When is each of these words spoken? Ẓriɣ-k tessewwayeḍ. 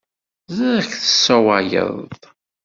Ẓriɣ-k 0.57 0.91
tessewwayeḍ. 0.95 1.95